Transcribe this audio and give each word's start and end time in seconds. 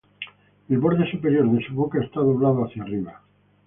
El 0.67 0.79
borde 0.79 1.11
superior 1.11 1.47
de 1.51 1.63
su 1.63 1.75
boca 1.75 2.03
está 2.03 2.21
doblado 2.21 2.65
hacia 2.65 2.81
arriba. 2.81 3.21